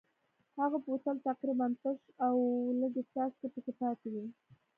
هغه 0.59 0.77
بوتل 0.85 1.17
تقریبا 1.29 1.67
تش 1.81 1.99
و 2.07 2.13
او 2.27 2.37
لږې 2.79 3.03
څاڅکې 3.11 3.47
پکې 3.53 3.71
پاتې 3.79 4.07
وې. 4.13 4.25